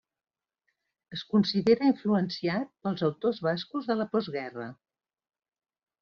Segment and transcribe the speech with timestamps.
[1.17, 4.71] Es considera influenciat pels autors bascos de la postguerra.